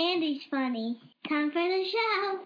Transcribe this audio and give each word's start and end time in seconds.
Andy's 0.00 0.42
funny. 0.48 0.96
Time 1.28 1.50
for 1.50 1.58
the 1.58 1.84
show. 1.90 2.44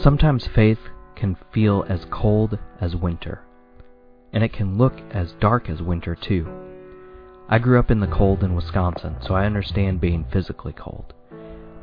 Sometimes 0.00 0.46
faith 0.54 0.78
can 1.16 1.36
feel 1.52 1.84
as 1.88 2.06
cold 2.12 2.56
as 2.80 2.94
winter, 2.94 3.42
and 4.32 4.44
it 4.44 4.52
can 4.52 4.78
look 4.78 4.94
as 5.10 5.32
dark 5.40 5.68
as 5.68 5.82
winter, 5.82 6.14
too. 6.14 6.46
I 7.48 7.58
grew 7.58 7.80
up 7.80 7.90
in 7.90 7.98
the 7.98 8.06
cold 8.06 8.44
in 8.44 8.54
Wisconsin, 8.54 9.16
so 9.20 9.34
I 9.34 9.44
understand 9.44 10.00
being 10.00 10.24
physically 10.30 10.74
cold. 10.74 11.14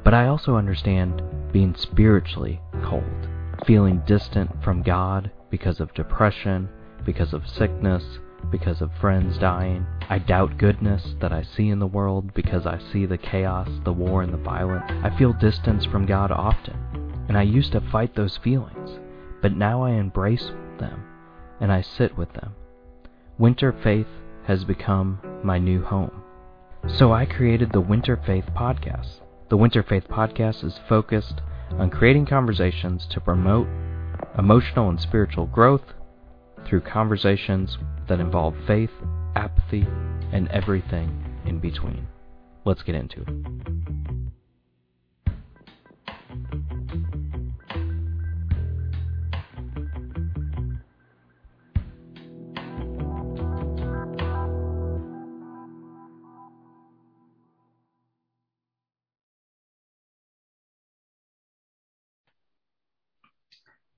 But 0.05 0.13
I 0.13 0.27
also 0.27 0.55
understand 0.55 1.21
being 1.51 1.75
spiritually 1.75 2.61
cold, 2.81 3.27
feeling 3.65 4.01
distant 4.07 4.63
from 4.63 4.83
God 4.83 5.31
because 5.49 5.81
of 5.81 5.93
depression, 5.93 6.69
because 7.03 7.33
of 7.33 7.49
sickness, 7.49 8.19
because 8.51 8.81
of 8.81 8.91
friends 8.99 9.37
dying. 9.37 9.85
I 10.09 10.19
doubt 10.19 10.57
goodness 10.57 11.15
that 11.19 11.33
I 11.33 11.43
see 11.43 11.69
in 11.69 11.79
the 11.79 11.87
world 11.87 12.33
because 12.33 12.65
I 12.65 12.79
see 12.91 13.05
the 13.05 13.17
chaos, 13.17 13.69
the 13.83 13.93
war, 13.93 14.21
and 14.21 14.33
the 14.33 14.37
violence. 14.37 14.85
I 15.03 15.15
feel 15.17 15.33
distance 15.33 15.85
from 15.85 16.05
God 16.05 16.31
often, 16.31 17.25
and 17.27 17.37
I 17.37 17.43
used 17.43 17.71
to 17.71 17.81
fight 17.81 18.15
those 18.15 18.37
feelings, 18.37 18.99
but 19.41 19.55
now 19.55 19.83
I 19.83 19.91
embrace 19.91 20.51
them 20.79 21.03
and 21.59 21.71
I 21.71 21.81
sit 21.81 22.17
with 22.17 22.31
them. 22.33 22.53
Winter 23.37 23.73
faith 23.83 24.07
has 24.45 24.63
become 24.63 25.19
my 25.43 25.57
new 25.57 25.83
home. 25.83 26.23
So 26.87 27.11
I 27.11 27.25
created 27.25 27.71
the 27.71 27.81
Winter 27.81 28.19
Faith 28.25 28.45
Podcast. 28.55 29.19
The 29.49 29.57
Winter 29.57 29.83
Faith 29.83 30.07
Podcast 30.07 30.63
is 30.63 30.79
focused 30.87 31.41
on 31.71 31.89
creating 31.89 32.27
conversations 32.27 33.07
to 33.07 33.19
promote 33.19 33.67
emotional 34.37 34.89
and 34.89 34.99
spiritual 34.99 35.47
growth 35.47 35.94
through 36.67 36.81
conversations 36.81 37.77
that 38.07 38.19
involve 38.19 38.55
faith, 38.67 38.91
apathy, 39.35 39.87
and 40.31 40.47
everything 40.49 41.23
in 41.45 41.59
between. 41.59 42.07
Let's 42.65 42.83
get 42.83 42.95
into 42.95 43.21
it. 43.21 44.24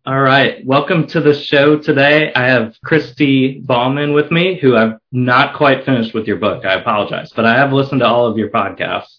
All 0.08 0.22
right. 0.22 0.66
Welcome 0.66 1.06
to 1.08 1.20
the 1.20 1.34
show 1.34 1.78
today. 1.78 2.32
I 2.34 2.46
have 2.46 2.78
Christy 2.82 3.60
Bauman 3.60 4.14
with 4.14 4.32
me, 4.32 4.58
who 4.58 4.78
I've 4.78 4.94
not 5.12 5.54
quite 5.58 5.84
finished 5.84 6.14
with 6.14 6.28
your 6.28 6.38
book. 6.38 6.64
I 6.64 6.76
apologize, 6.76 7.34
but 7.36 7.44
I 7.44 7.58
have 7.58 7.74
listened 7.74 8.00
to 8.00 8.08
all 8.08 8.26
of 8.26 8.38
your 8.38 8.50
podcasts. 8.50 9.18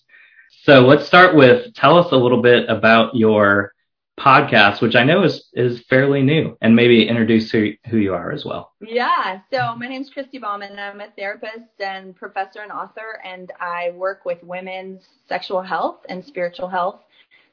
So 0.63 0.81
let's 0.81 1.07
start 1.07 1.37
with 1.37 1.75
tell 1.75 1.99
us 1.99 2.11
a 2.11 2.17
little 2.17 2.41
bit 2.41 2.71
about 2.71 3.15
your 3.15 3.75
podcast, 4.19 4.81
which 4.81 4.97
I 4.97 5.05
know 5.05 5.25
is, 5.25 5.51
is 5.53 5.85
fairly 5.91 6.23
new, 6.23 6.57
and 6.63 6.75
maybe 6.75 7.07
introduce 7.07 7.51
who, 7.51 7.73
who 7.91 7.99
you 7.99 8.15
are 8.15 8.33
as 8.33 8.47
well. 8.47 8.73
Yeah. 8.81 9.41
So 9.53 9.77
my 9.77 9.89
name 9.89 10.01
is 10.01 10.09
Christy 10.09 10.39
Bauman. 10.39 10.79
I'm 10.79 11.03
a 11.03 11.11
therapist 11.11 11.81
and 11.81 12.17
professor 12.17 12.61
and 12.61 12.73
author, 12.73 13.21
and 13.27 13.53
I 13.61 13.91
work 13.91 14.25
with 14.25 14.43
women's 14.43 15.07
sexual 15.29 15.61
health 15.61 15.99
and 16.09 16.25
spiritual 16.25 16.69
health. 16.69 17.03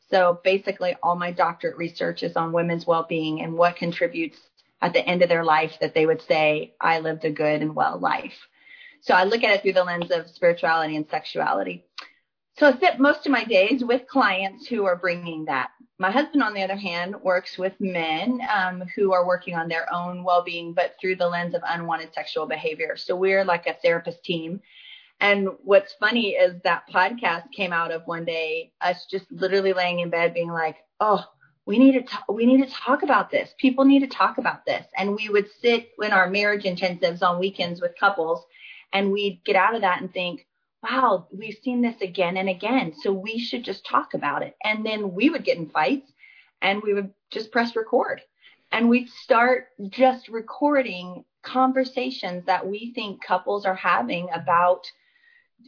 So 0.09 0.39
basically, 0.43 0.95
all 1.01 1.15
my 1.15 1.31
doctorate 1.31 1.77
research 1.77 2.23
is 2.23 2.35
on 2.35 2.51
women's 2.51 2.85
well 2.85 3.05
being 3.07 3.41
and 3.41 3.53
what 3.53 3.75
contributes 3.75 4.37
at 4.81 4.93
the 4.93 5.05
end 5.05 5.21
of 5.21 5.29
their 5.29 5.43
life 5.43 5.77
that 5.81 5.93
they 5.93 6.05
would 6.05 6.21
say, 6.21 6.73
I 6.79 6.99
lived 6.99 7.25
a 7.25 7.31
good 7.31 7.61
and 7.61 7.75
well 7.75 7.97
life. 7.99 8.37
So 9.01 9.13
I 9.13 9.23
look 9.23 9.43
at 9.43 9.51
it 9.51 9.61
through 9.61 9.73
the 9.73 9.83
lens 9.83 10.11
of 10.11 10.29
spirituality 10.29 10.95
and 10.95 11.07
sexuality. 11.09 11.85
So 12.57 12.67
I 12.67 12.73
spent 12.73 12.99
most 12.99 13.25
of 13.25 13.31
my 13.31 13.43
days 13.43 13.83
with 13.83 14.07
clients 14.07 14.67
who 14.67 14.85
are 14.85 14.95
bringing 14.95 15.45
that. 15.45 15.69
My 15.97 16.11
husband, 16.11 16.43
on 16.43 16.53
the 16.53 16.63
other 16.63 16.75
hand, 16.75 17.15
works 17.21 17.57
with 17.57 17.73
men 17.79 18.41
um, 18.53 18.83
who 18.95 19.13
are 19.13 19.25
working 19.25 19.55
on 19.55 19.67
their 19.67 19.91
own 19.93 20.23
well 20.23 20.43
being, 20.43 20.73
but 20.73 20.95
through 20.99 21.17
the 21.17 21.27
lens 21.27 21.55
of 21.55 21.61
unwanted 21.65 22.13
sexual 22.13 22.45
behavior. 22.45 22.95
So 22.97 23.15
we're 23.15 23.45
like 23.45 23.67
a 23.67 23.73
therapist 23.73 24.23
team 24.23 24.61
and 25.19 25.49
what's 25.63 25.93
funny 25.93 26.31
is 26.31 26.61
that 26.63 26.83
podcast 26.93 27.51
came 27.51 27.73
out 27.73 27.91
of 27.91 28.05
one 28.05 28.25
day 28.25 28.71
us 28.81 29.05
just 29.09 29.31
literally 29.31 29.73
laying 29.73 29.99
in 29.99 30.09
bed 30.09 30.33
being 30.33 30.51
like, 30.51 30.77
"Oh, 30.99 31.23
we 31.65 31.79
need 31.79 31.93
to 31.93 32.01
talk, 32.01 32.25
we 32.31 32.45
need 32.45 32.63
to 32.65 32.71
talk 32.71 33.03
about 33.03 33.31
this. 33.31 33.53
People 33.57 33.85
need 33.85 34.01
to 34.01 34.07
talk 34.07 34.37
about 34.37 34.65
this." 34.65 34.85
And 34.97 35.15
we 35.15 35.29
would 35.29 35.49
sit 35.49 35.91
in 36.01 36.11
our 36.11 36.29
marriage 36.29 36.63
intensives 36.63 37.23
on 37.23 37.39
weekends 37.39 37.81
with 37.81 37.97
couples 37.99 38.45
and 38.93 39.11
we'd 39.11 39.43
get 39.45 39.55
out 39.55 39.75
of 39.75 39.81
that 39.81 40.01
and 40.01 40.13
think, 40.13 40.45
"Wow, 40.83 41.27
we've 41.31 41.57
seen 41.63 41.81
this 41.81 41.99
again 42.01 42.37
and 42.37 42.49
again, 42.49 42.93
so 42.93 43.11
we 43.11 43.39
should 43.39 43.63
just 43.63 43.85
talk 43.85 44.13
about 44.13 44.43
it." 44.43 44.55
And 44.63 44.85
then 44.85 45.13
we 45.13 45.29
would 45.29 45.43
get 45.45 45.57
in 45.57 45.69
fights 45.69 46.11
and 46.61 46.81
we 46.81 46.93
would 46.93 47.13
just 47.31 47.51
press 47.51 47.75
record. 47.75 48.21
And 48.71 48.89
we'd 48.89 49.09
start 49.09 49.69
just 49.89 50.27
recording 50.27 51.23
conversations 51.43 52.45
that 52.45 52.67
we 52.67 52.91
think 52.93 53.23
couples 53.23 53.65
are 53.65 53.75
having 53.75 54.27
about 54.33 54.91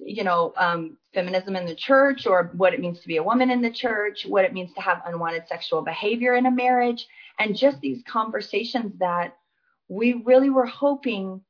you 0.04 0.24
know, 0.24 0.54
um, 0.58 0.98
feminism 1.14 1.56
in 1.56 1.66
the 1.66 1.76
church 1.76 2.28
or 2.28 2.52
what 2.56 2.74
it 2.74 2.80
means 2.80 3.00
to 3.00 3.08
be 3.08 3.18
a 3.18 3.24
woman 3.24 3.50
in 3.50 3.62
the 3.62 3.72
church, 3.72 4.26
what 4.28 4.46
it 4.46 4.54
means 4.54 4.74
to 4.74 4.82
have 4.82 5.02
unwanted 5.06 5.48
sexual 5.48 5.82
behavior 5.82 6.36
in 6.36 6.46
a 6.46 6.52
marriage, 6.52 7.08
and 7.40 7.56
just 7.56 7.80
these 7.82 8.04
conversations 8.08 8.94
that 9.00 9.36
we 9.90 10.14
really 10.26 10.50
were 10.50 10.66
hoping 10.66 11.42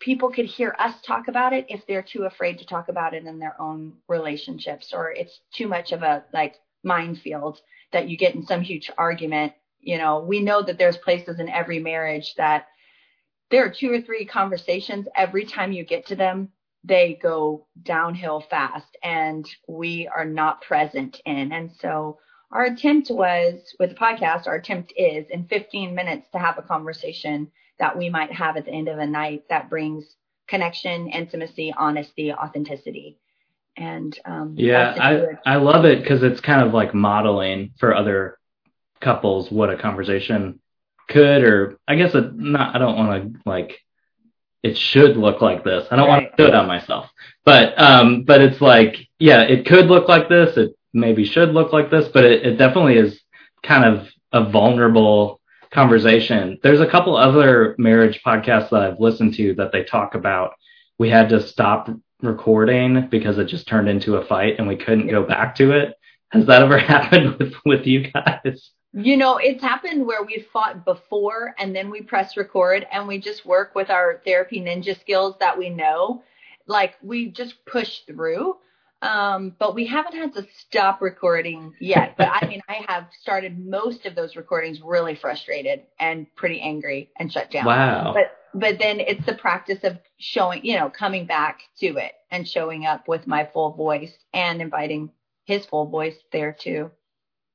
people 0.00 0.30
could 0.30 0.46
hear 0.46 0.74
us 0.78 0.94
talk 1.02 1.28
about 1.28 1.52
it 1.52 1.66
if 1.68 1.86
they're 1.86 2.02
too 2.02 2.24
afraid 2.24 2.58
to 2.58 2.66
talk 2.66 2.88
about 2.88 3.14
it 3.14 3.26
in 3.26 3.38
their 3.38 3.60
own 3.60 3.92
relationships 4.08 4.92
or 4.94 5.12
it's 5.12 5.40
too 5.54 5.68
much 5.68 5.92
of 5.92 6.02
a 6.02 6.24
like 6.32 6.56
minefield 6.82 7.60
that 7.92 8.08
you 8.08 8.16
get 8.16 8.34
in 8.34 8.44
some 8.46 8.62
huge 8.62 8.90
argument. 8.96 9.52
You 9.80 9.98
know, 9.98 10.20
we 10.20 10.40
know 10.40 10.62
that 10.62 10.78
there's 10.78 10.96
places 10.96 11.38
in 11.38 11.48
every 11.48 11.78
marriage 11.78 12.34
that 12.36 12.66
there 13.50 13.64
are 13.64 13.70
two 13.70 13.92
or 13.92 14.00
three 14.00 14.24
conversations 14.24 15.06
every 15.16 15.44
time 15.44 15.72
you 15.72 15.84
get 15.84 16.06
to 16.06 16.16
them 16.16 16.48
they 16.84 17.18
go 17.22 17.66
downhill 17.82 18.40
fast 18.48 18.96
and 19.02 19.48
we 19.68 20.08
are 20.14 20.24
not 20.24 20.62
present 20.62 21.20
in. 21.26 21.52
And 21.52 21.70
so 21.80 22.18
our 22.50 22.64
attempt 22.64 23.10
was 23.10 23.60
with 23.78 23.90
the 23.90 23.96
podcast, 23.96 24.46
our 24.46 24.56
attempt 24.56 24.92
is 24.96 25.26
in 25.30 25.46
15 25.46 25.94
minutes 25.94 26.26
to 26.32 26.38
have 26.38 26.58
a 26.58 26.62
conversation 26.62 27.50
that 27.78 27.96
we 27.96 28.10
might 28.10 28.32
have 28.32 28.56
at 28.56 28.64
the 28.64 28.72
end 28.72 28.88
of 28.88 28.98
a 28.98 29.06
night 29.06 29.44
that 29.50 29.70
brings 29.70 30.04
connection, 30.48 31.08
intimacy, 31.08 31.72
honesty, 31.76 32.32
authenticity. 32.32 33.18
And 33.76 34.18
um, 34.24 34.54
yeah, 34.58 34.94
I, 35.00 35.54
I 35.54 35.56
love 35.56 35.84
it 35.84 36.02
because 36.02 36.22
it's 36.22 36.40
kind 36.40 36.66
of 36.66 36.74
like 36.74 36.92
modeling 36.92 37.72
for 37.78 37.94
other 37.94 38.38
couples 39.00 39.50
what 39.50 39.70
a 39.70 39.76
conversation 39.76 40.60
could, 41.08 41.44
or 41.44 41.78
I 41.86 41.94
guess 41.96 42.14
it 42.14 42.34
not, 42.34 42.74
I 42.74 42.78
don't 42.78 42.96
want 42.96 43.34
to 43.34 43.40
like 43.46 43.80
it 44.62 44.76
should 44.76 45.16
look 45.16 45.40
like 45.40 45.64
this. 45.64 45.86
I 45.90 45.96
don't 45.96 46.08
right. 46.08 46.22
want 46.24 46.36
to 46.36 46.42
do 46.42 46.48
it 46.48 46.54
on 46.54 46.66
myself, 46.66 47.10
but 47.44 47.78
um, 47.80 48.24
but 48.24 48.40
it's 48.40 48.60
like 48.60 48.96
yeah, 49.18 49.42
it 49.42 49.66
could 49.66 49.86
look 49.86 50.08
like 50.08 50.28
this. 50.28 50.56
It 50.56 50.76
maybe 50.92 51.24
should 51.24 51.50
look 51.50 51.72
like 51.72 51.90
this, 51.90 52.08
but 52.08 52.24
it, 52.24 52.46
it 52.46 52.56
definitely 52.56 52.96
is 52.96 53.20
kind 53.62 53.84
of 53.84 54.08
a 54.32 54.48
vulnerable 54.50 55.40
conversation. 55.70 56.58
There's 56.62 56.80
a 56.80 56.86
couple 56.86 57.16
other 57.16 57.74
marriage 57.78 58.20
podcasts 58.24 58.70
that 58.70 58.82
I've 58.82 59.00
listened 59.00 59.34
to 59.34 59.54
that 59.54 59.72
they 59.72 59.84
talk 59.84 60.14
about. 60.14 60.52
We 60.98 61.08
had 61.08 61.28
to 61.30 61.46
stop 61.46 61.88
recording 62.22 63.08
because 63.10 63.38
it 63.38 63.46
just 63.46 63.66
turned 63.66 63.88
into 63.88 64.16
a 64.16 64.26
fight 64.26 64.56
and 64.58 64.68
we 64.68 64.76
couldn't 64.76 65.08
go 65.08 65.22
back 65.22 65.54
to 65.56 65.72
it. 65.72 65.94
Has 66.30 66.46
that 66.46 66.62
ever 66.62 66.78
happened 66.78 67.36
with 67.38 67.54
with 67.64 67.86
you 67.86 68.10
guys? 68.10 68.70
You 68.92 69.16
know, 69.16 69.36
it's 69.36 69.62
happened 69.62 70.06
where 70.06 70.24
we've 70.24 70.46
fought 70.52 70.84
before 70.84 71.54
and 71.58 71.74
then 71.74 71.90
we 71.90 72.02
press 72.02 72.36
record 72.36 72.86
and 72.90 73.06
we 73.06 73.18
just 73.18 73.46
work 73.46 73.74
with 73.74 73.88
our 73.88 74.20
therapy 74.24 74.60
ninja 74.60 74.98
skills 75.00 75.36
that 75.40 75.56
we 75.56 75.70
know. 75.70 76.24
Like 76.66 76.94
we 77.02 77.30
just 77.30 77.54
push 77.66 78.00
through. 78.06 78.56
Um, 79.02 79.56
but 79.58 79.74
we 79.74 79.86
haven't 79.86 80.14
had 80.14 80.34
to 80.34 80.46
stop 80.58 81.00
recording 81.00 81.72
yet. 81.80 82.16
But 82.18 82.28
I 82.32 82.46
mean, 82.46 82.60
I 82.68 82.84
have 82.86 83.06
started 83.18 83.58
most 83.58 84.04
of 84.04 84.14
those 84.14 84.36
recordings 84.36 84.80
really 84.82 85.14
frustrated 85.14 85.82
and 85.98 86.26
pretty 86.36 86.60
angry 86.60 87.10
and 87.18 87.32
shut 87.32 87.50
down. 87.50 87.64
Wow. 87.64 88.12
But 88.12 88.36
but 88.52 88.78
then 88.78 89.00
it's 89.00 89.24
the 89.26 89.34
practice 89.34 89.84
of 89.84 89.98
showing, 90.18 90.64
you 90.64 90.76
know, 90.76 90.90
coming 90.90 91.24
back 91.24 91.60
to 91.78 91.96
it 91.96 92.12
and 92.30 92.46
showing 92.46 92.84
up 92.84 93.08
with 93.08 93.26
my 93.26 93.48
full 93.52 93.72
voice 93.72 94.12
and 94.34 94.60
inviting 94.60 95.10
his 95.44 95.64
full 95.66 95.86
voice 95.86 96.16
there 96.32 96.56
too. 96.58 96.90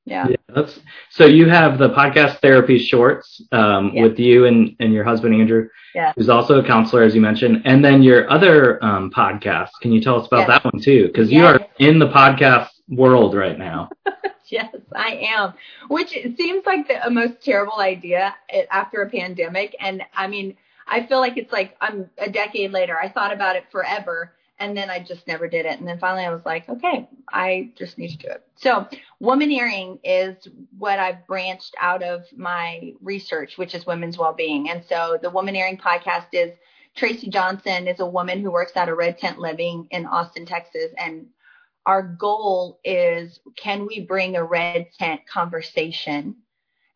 Yeah. 0.05 0.27
yeah. 0.29 0.35
that's 0.53 0.79
so 1.09 1.25
you 1.25 1.49
have 1.49 1.79
the 1.79 1.89
podcast 1.89 2.39
therapy 2.39 2.77
shorts 2.77 3.41
um, 3.51 3.91
yeah. 3.93 4.03
with 4.03 4.19
you 4.19 4.45
and, 4.45 4.75
and 4.79 4.93
your 4.93 5.03
husband 5.03 5.33
Andrew, 5.33 5.67
yeah. 5.95 6.13
who's 6.15 6.29
also 6.29 6.59
a 6.59 6.65
counselor 6.65 7.01
as 7.01 7.15
you 7.15 7.21
mentioned, 7.21 7.63
and 7.65 7.83
then 7.83 8.03
your 8.03 8.29
other 8.29 8.83
um, 8.83 9.09
podcast. 9.11 9.69
Can 9.81 9.91
you 9.91 10.01
tell 10.01 10.19
us 10.19 10.27
about 10.27 10.47
yes. 10.47 10.47
that 10.47 10.63
one 10.63 10.81
too? 10.81 11.07
Because 11.07 11.31
yes. 11.31 11.39
you 11.39 11.45
are 11.45 11.59
in 11.79 11.97
the 11.97 12.07
podcast 12.07 12.69
world 12.87 13.33
right 13.33 13.57
now. 13.57 13.89
yes, 14.45 14.75
I 14.95 15.27
am. 15.35 15.53
Which 15.87 16.11
seems 16.37 16.65
like 16.67 16.87
the 16.87 17.09
most 17.09 17.43
terrible 17.43 17.79
idea 17.79 18.35
after 18.69 19.01
a 19.01 19.09
pandemic, 19.09 19.75
and 19.79 20.03
I 20.13 20.27
mean, 20.27 20.55
I 20.87 21.07
feel 21.07 21.19
like 21.19 21.37
it's 21.37 21.51
like 21.51 21.75
I'm 21.81 22.11
a 22.19 22.29
decade 22.29 22.71
later. 22.71 22.95
I 22.95 23.09
thought 23.09 23.33
about 23.33 23.55
it 23.55 23.65
forever 23.71 24.31
and 24.59 24.75
then 24.75 24.89
I 24.89 24.99
just 24.99 25.27
never 25.27 25.47
did 25.47 25.65
it. 25.65 25.79
And 25.79 25.87
then 25.87 25.99
finally 25.99 26.25
I 26.25 26.33
was 26.33 26.45
like, 26.45 26.67
okay, 26.69 27.09
I 27.31 27.71
just 27.75 27.97
need 27.97 28.11
to 28.11 28.17
do 28.17 28.27
it. 28.27 28.47
So 28.55 28.87
womaneering 29.21 29.99
is 30.03 30.47
what 30.77 30.99
I've 30.99 31.27
branched 31.27 31.75
out 31.79 32.03
of 32.03 32.23
my 32.35 32.93
research, 33.01 33.57
which 33.57 33.75
is 33.75 33.85
women's 33.85 34.17
well-being. 34.17 34.69
And 34.69 34.83
so 34.87 35.17
the 35.21 35.29
womaneering 35.29 35.79
podcast 35.79 36.27
is 36.31 36.53
Tracy 36.95 37.29
Johnson 37.29 37.87
is 37.89 37.99
a 37.99 38.05
woman 38.05 38.41
who 38.41 38.51
works 38.51 38.71
at 38.75 38.87
a 38.87 38.95
red 38.95 39.17
tent 39.17 39.39
living 39.39 39.87
in 39.91 40.05
Austin, 40.05 40.45
Texas. 40.45 40.93
And 40.97 41.27
our 41.85 42.01
goal 42.01 42.79
is, 42.85 43.39
can 43.57 43.85
we 43.85 43.99
bring 43.99 44.37
a 44.37 44.43
red 44.43 44.87
tent 44.97 45.21
conversation? 45.31 46.37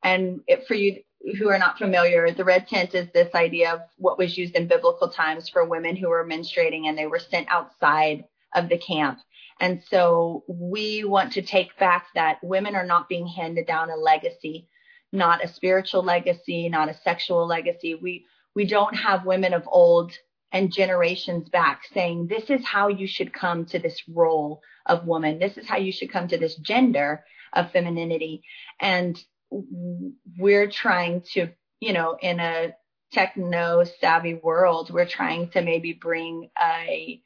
And 0.02 0.42
it, 0.48 0.66
for 0.66 0.76
you, 0.76 1.02
who 1.38 1.50
are 1.50 1.60
not 1.60 1.78
familiar, 1.78 2.32
the 2.32 2.46
red 2.46 2.68
tent 2.68 2.96
is 2.96 3.08
this 3.14 3.34
idea 3.36 3.74
of 3.74 3.82
what 3.98 4.18
was 4.18 4.38
used 4.38 4.56
in 4.56 4.68
biblical 4.68 5.10
times 5.10 5.50
for 5.50 5.66
women 5.66 5.96
who 5.96 6.10
were 6.10 6.26
menstruating 6.26 6.86
and 6.86 6.98
they 6.98 7.08
were 7.08 7.20
sent 7.20 7.48
outside 7.50 8.24
of 8.56 8.70
the 8.70 8.78
camp. 8.78 9.20
And 9.60 9.82
so 9.90 10.44
we 10.48 11.04
want 11.04 11.34
to 11.34 11.42
take 11.42 11.78
back 11.78 12.08
that 12.16 12.40
women 12.42 12.76
are 12.76 12.86
not 12.86 13.10
being 13.10 13.28
handed 13.28 13.68
down 13.68 13.90
a 13.90 13.96
legacy, 13.96 14.70
not 15.12 15.44
a 15.44 15.48
spiritual 15.48 16.04
legacy, 16.04 16.70
not 16.70 16.90
a 16.90 16.98
sexual 17.04 17.46
legacy. 17.46 17.96
We 17.96 18.26
we 18.56 18.66
don't 18.66 18.96
have 18.96 19.26
women 19.26 19.54
of 19.54 19.64
old 19.68 20.14
and 20.52 20.74
generations 20.74 21.50
back 21.50 21.82
saying 21.94 22.28
this 22.28 22.50
is 22.50 22.66
how 22.66 22.88
you 22.88 23.08
should 23.08 23.34
come 23.34 23.66
to 23.66 23.80
this 23.80 24.02
role 24.08 24.62
of 24.86 25.06
woman. 25.06 25.40
This 25.40 25.58
is 25.58 25.68
how 25.68 25.78
you 25.78 25.92
should 25.92 26.12
come 26.12 26.28
to 26.30 26.38
this 26.38 26.56
gender 26.56 27.24
of 27.54 27.72
femininity. 27.72 28.44
And 28.80 29.22
we're 29.52 30.70
trying 30.70 31.22
to, 31.34 31.50
you 31.80 31.94
know, 31.94 32.18
in 32.22 32.40
a 32.40 32.76
techno 33.12 33.84
savvy 34.00 34.36
world, 34.36 34.92
we're 34.92 35.08
trying 35.08 35.50
to 35.50 35.62
maybe 35.62 35.94
bring 35.94 36.50
a, 36.62 37.22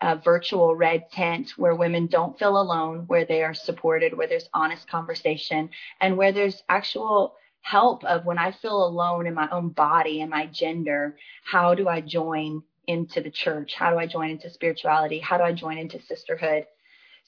a, 0.00 0.16
virtual 0.16 0.74
red 0.74 1.10
tent 1.10 1.52
where 1.56 1.74
women 1.74 2.06
don't 2.06 2.38
feel 2.38 2.60
alone, 2.60 3.04
where 3.06 3.24
they 3.26 3.42
are 3.42 3.54
supported, 3.54 4.16
where 4.16 4.26
there's 4.26 4.48
honest 4.54 4.88
conversation, 4.88 5.68
and 6.00 6.16
where 6.16 6.32
there's 6.32 6.62
actual 6.68 7.34
help 7.60 8.04
of 8.04 8.24
when 8.24 8.38
I 8.38 8.52
feel 8.52 8.86
alone 8.86 9.26
in 9.26 9.34
my 9.34 9.48
own 9.50 9.70
body 9.70 10.20
and 10.20 10.30
my 10.30 10.46
gender, 10.46 11.16
how 11.44 11.74
do 11.74 11.88
I 11.88 12.00
join 12.00 12.62
into 12.86 13.20
the 13.20 13.30
church? 13.30 13.74
How 13.74 13.90
do 13.90 13.98
I 13.98 14.06
join 14.06 14.30
into 14.30 14.50
spirituality? 14.50 15.18
How 15.18 15.36
do 15.36 15.42
I 15.42 15.52
join 15.52 15.76
into 15.76 16.00
sisterhood? 16.00 16.66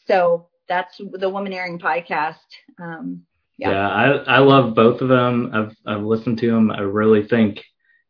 So 0.06 0.48
that's 0.68 0.96
the 0.98 1.30
Womaneering 1.30 1.80
podcast. 1.80 2.36
Um, 2.78 3.26
yeah. 3.58 3.70
yeah, 3.70 3.88
I 3.88 4.36
I 4.36 4.38
love 4.38 4.74
both 4.74 5.00
of 5.00 5.08
them. 5.08 5.50
I've 5.52 5.76
I've 5.86 6.04
listened 6.04 6.38
to 6.38 6.50
them. 6.50 6.70
I 6.70 6.80
really 6.80 7.26
think 7.26 7.64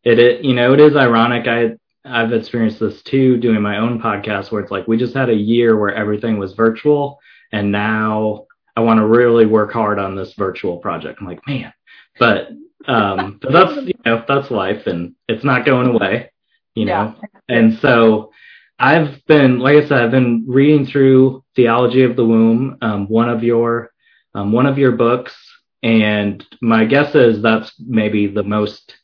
it, 0.04 0.18
it 0.18 0.44
you 0.44 0.54
know 0.54 0.74
it 0.74 0.80
is 0.80 0.94
ironic. 0.94 1.48
I 1.48 1.70
I've 2.04 2.32
experienced 2.32 2.80
this 2.80 3.02
too 3.02 3.38
doing 3.38 3.62
my 3.62 3.78
own 3.78 4.00
podcast 4.00 4.52
where 4.52 4.62
it's 4.62 4.70
like 4.70 4.86
we 4.86 4.96
just 4.96 5.14
had 5.14 5.30
a 5.30 5.34
year 5.34 5.76
where 5.78 5.94
everything 5.94 6.38
was 6.38 6.52
virtual 6.52 7.18
and 7.52 7.72
now 7.72 8.46
I 8.76 8.80
want 8.80 8.98
to 8.98 9.06
really 9.06 9.46
work 9.46 9.72
hard 9.72 9.98
on 9.98 10.14
this 10.14 10.34
virtual 10.34 10.78
project. 10.78 11.18
I'm 11.20 11.26
like, 11.26 11.46
man, 11.46 11.72
but 12.18 12.48
um 12.86 13.38
but 13.42 13.52
that's 13.52 13.86
you 13.86 13.94
know 14.04 14.24
that's 14.28 14.50
life 14.50 14.86
and 14.86 15.14
it's 15.28 15.44
not 15.44 15.66
going 15.66 15.88
away, 15.88 16.30
you 16.74 16.84
know. 16.84 17.14
Yeah. 17.20 17.56
And 17.56 17.78
so 17.78 18.32
I've 18.78 19.24
been 19.26 19.58
like 19.58 19.76
I 19.76 19.88
said 19.88 20.02
I've 20.02 20.10
been 20.10 20.44
reading 20.46 20.86
through 20.86 21.42
Theology 21.56 22.04
of 22.04 22.16
the 22.16 22.24
Womb, 22.24 22.78
um, 22.82 23.08
one 23.08 23.28
of 23.28 23.42
your 23.42 23.90
um, 24.38 24.52
one 24.52 24.66
of 24.66 24.78
your 24.78 24.92
books, 24.92 25.34
and 25.82 26.44
my 26.60 26.84
guess 26.84 27.14
is 27.14 27.42
that's 27.42 27.72
maybe 27.78 28.26
the 28.26 28.42
most, 28.42 28.94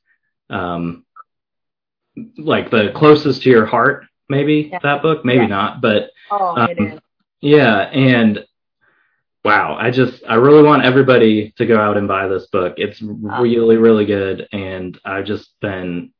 um, 0.49 1.05
like 2.39 2.71
the 2.71 2.93
closest 2.95 3.43
to 3.43 3.51
your 3.51 3.67
heart, 3.67 4.05
maybe 4.29 4.71
yeah. 4.71 4.79
that 4.83 5.03
book, 5.03 5.25
maybe 5.25 5.43
yeah. 5.43 5.47
not, 5.47 5.81
but 5.81 6.11
oh, 6.31 6.57
um, 6.57 6.71
it 6.71 6.79
is. 6.81 7.01
Yeah, 7.41 7.79
and 7.79 8.45
wow, 9.45 9.77
I 9.79 9.91
just 9.91 10.23
I 10.29 10.37
really 10.37 10.63
want 10.63 10.85
everybody 10.85 11.53
to 11.57 11.67
go 11.67 11.79
out 11.79 11.97
and 11.97 12.09
buy 12.09 12.29
this 12.29 12.47
book. 12.47 12.75
It's 12.77 13.03
really 13.03 13.77
really 13.77 14.07
good, 14.07 14.49
and 14.53 14.99
I've 15.05 15.27
just 15.27 15.51
been 15.61 16.13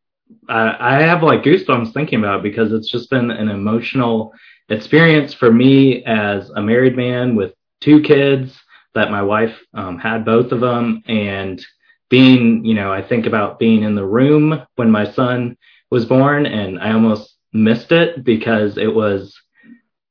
I, 0.49 0.97
I 0.97 1.03
have 1.03 1.23
like 1.23 1.45
goosebumps 1.45 1.93
thinking 1.95 2.19
about 2.19 2.41
it 2.41 2.43
because 2.43 2.73
it's 2.73 2.91
just 2.91 3.11
been 3.11 3.31
an 3.31 3.49
emotional 3.49 4.33
experience 4.69 5.33
for 5.33 5.53
me 5.53 6.05
as 6.05 6.51
a 6.51 6.61
married 6.61 6.97
man 6.97 7.37
with 7.37 7.53
two 7.81 8.01
kids 8.01 8.59
that 8.95 9.11
my 9.11 9.23
wife 9.23 9.57
um, 9.75 9.99
had 9.99 10.25
both 10.25 10.53
of 10.53 10.61
them 10.61 11.03
and 11.07 11.65
being 12.11 12.65
you 12.65 12.75
know 12.75 12.93
i 12.93 13.03
think 13.03 13.27
about 13.27 13.59
being 13.59 13.83
in 13.83 13.95
the 13.95 14.05
room 14.05 14.63
when 14.77 14.91
my 14.91 15.05
son 15.11 15.57
was 15.91 16.05
born 16.05 16.47
and 16.47 16.79
i 16.81 16.93
almost 16.93 17.37
missed 17.53 17.93
it 17.93 18.25
because 18.25 18.77
it 18.79 18.93
was 18.95 19.35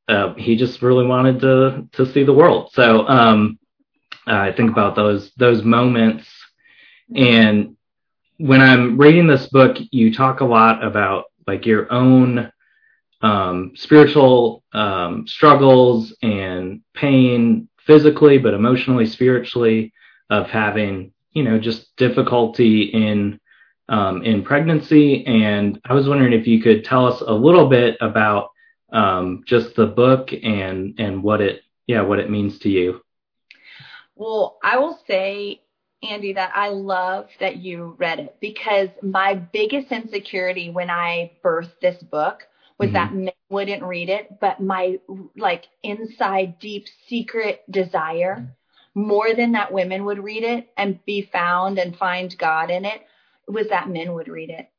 uh, 0.08 0.34
he 0.36 0.56
just 0.56 0.82
really 0.82 1.06
wanted 1.06 1.40
to 1.40 1.88
to 1.94 2.06
see 2.06 2.24
the 2.24 2.34
world. 2.34 2.70
So 2.74 3.08
um, 3.08 3.58
i 4.28 4.52
think 4.52 4.72
about 4.72 4.96
those 4.96 5.32
those 5.38 5.64
moments. 5.64 6.30
And 7.16 7.76
when 8.38 8.62
i'm 8.62 8.98
reading 8.98 9.28
this 9.28 9.48
book 9.48 9.78
you 9.92 10.14
talk 10.14 10.42
a 10.42 10.46
lot 10.46 10.84
about 10.84 11.26
like 11.48 11.66
your 11.66 11.92
own 11.92 12.52
um, 13.22 13.72
spiritual 13.76 14.64
um, 14.74 15.26
struggles 15.28 16.16
and 16.22 16.82
pain 16.94 17.70
physically, 17.86 18.38
but 18.38 18.54
emotionally, 18.54 19.06
spiritually, 19.06 19.94
of 20.30 20.50
having, 20.50 21.12
you 21.32 21.44
know, 21.44 21.60
just 21.60 21.96
difficulty 21.98 22.84
in 22.84 23.40
um, 23.90 24.24
in 24.24 24.44
pregnancy. 24.44 25.26
And 25.26 25.80
I 25.86 25.94
was 25.94 26.08
wondering 26.08 26.34
if 26.34 26.48
you 26.48 26.62
could 26.62 26.84
tell 26.86 27.06
us 27.06 27.22
a 27.22 27.34
little 27.34 27.68
bit 27.68 27.98
about 28.02 28.50
um, 28.92 29.44
just 29.46 29.76
the 29.76 29.88
book 29.88 30.32
and 30.32 30.96
and 31.00 31.24
what 31.24 31.42
it 31.42 31.62
yeah 31.88 32.02
what 32.02 32.20
it 32.20 32.30
means 32.30 32.60
to 32.60 32.70
you. 32.70 33.02
Well, 34.16 34.58
I 34.64 34.78
will 34.78 35.00
say, 35.08 35.62
Andy, 36.04 36.34
that 36.34 36.52
I 36.56 36.70
love 36.70 37.30
that 37.40 37.58
you 37.58 37.96
read 37.98 38.20
it 38.20 38.36
because 38.40 38.90
my 39.02 39.34
biggest 39.34 39.92
insecurity 39.92 40.70
when 40.70 40.90
I 40.90 41.32
birthed 41.44 41.80
this 41.82 42.02
book 42.04 42.44
was 42.84 42.94
mm-hmm. 42.94 42.94
that 42.94 43.14
men 43.14 43.34
wouldn't 43.50 43.84
read 43.84 44.10
it, 44.10 44.40
but 44.40 44.60
my 44.60 45.00
like 45.38 45.66
inside 45.82 46.60
deep 46.60 46.86
secret 47.08 47.64
desire 47.70 48.56
more 48.96 49.34
than 49.34 49.54
that 49.54 49.72
women 49.72 50.06
would 50.06 50.24
read 50.24 50.44
it 50.44 50.70
and 50.78 51.04
be 51.06 51.22
found 51.22 51.80
and 51.80 51.98
find 51.98 52.38
God 52.38 52.70
in 52.70 52.86
it 52.86 53.02
was 53.48 53.70
that 53.70 53.90
men 53.90 54.14
would 54.14 54.28
read 54.28 54.50
it. 54.50 54.70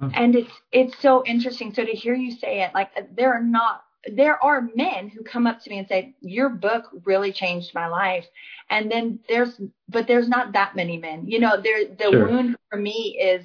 Mm-hmm. 0.00 0.14
And 0.14 0.36
it's 0.36 0.52
it's 0.72 0.98
so 1.00 1.24
interesting. 1.24 1.74
So 1.74 1.84
to 1.84 1.92
hear 1.92 2.14
you 2.14 2.32
say 2.32 2.62
it, 2.62 2.72
like 2.74 2.90
there 3.16 3.34
are 3.34 3.42
not 3.42 3.82
there 4.06 4.42
are 4.42 4.68
men 4.74 5.08
who 5.08 5.22
come 5.22 5.46
up 5.46 5.60
to 5.62 5.70
me 5.70 5.78
and 5.78 5.88
say, 5.88 6.14
Your 6.20 6.48
book 6.48 6.84
really 7.04 7.32
changed 7.32 7.74
my 7.74 7.86
life. 7.86 8.24
And 8.70 8.90
then 8.90 9.20
there's 9.28 9.60
but 9.88 10.06
there's 10.06 10.28
not 10.28 10.52
that 10.52 10.76
many 10.76 10.96
men. 10.96 11.26
You 11.26 11.40
know, 11.40 11.60
there 11.60 11.86
the 11.86 12.10
sure. 12.10 12.28
wound 12.28 12.56
for 12.70 12.78
me 12.78 13.18
is 13.20 13.44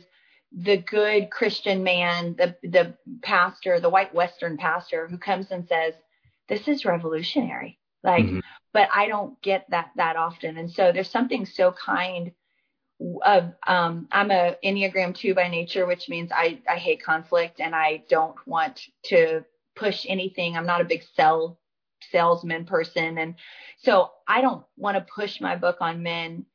the 0.56 0.78
good 0.78 1.30
Christian 1.30 1.84
man, 1.84 2.36
the 2.38 2.56
the 2.64 2.94
pastor, 3.22 3.80
the 3.80 3.90
white 3.90 4.14
Western 4.14 4.58
pastor 4.58 5.08
who 5.08 5.18
comes 5.18 5.52
and 5.52 5.68
says, 5.68 5.94
"This 6.48 6.68
is 6.68 6.86
revolutionary." 6.86 7.78
Like, 8.04 8.26
mm-hmm. 8.26 8.40
but 8.72 8.88
I 8.94 9.08
don't 9.08 9.42
get 9.42 9.70
that 9.72 9.92
that 9.98 10.16
often, 10.16 10.58
and 10.58 10.72
so 10.72 10.92
there's 10.92 11.10
something 11.10 11.46
so 11.46 11.74
kind 11.74 12.32
of. 13.22 13.54
Um, 13.68 14.08
I'm 14.12 14.32
a 14.32 14.56
Enneagram 14.64 15.14
two 15.14 15.36
by 15.36 15.50
nature, 15.50 15.86
which 15.86 16.08
means 16.08 16.32
I 16.34 16.60
I 16.70 16.78
hate 16.78 17.04
conflict 17.04 17.60
and 17.60 17.76
I 17.76 18.04
don't 18.10 18.36
want 18.48 18.82
to 19.06 19.44
push 19.76 20.06
anything. 20.08 20.56
I'm 20.56 20.66
not 20.66 20.82
a 20.82 20.86
big 20.86 21.04
sell 21.16 21.60
salesman 22.12 22.66
person, 22.66 23.18
and 23.18 23.36
so 23.80 24.12
I 24.26 24.40
don't 24.40 24.64
want 24.78 24.96
to 24.96 25.14
push 25.14 25.42
my 25.42 25.58
book 25.58 25.78
on 25.82 26.02
men 26.02 26.46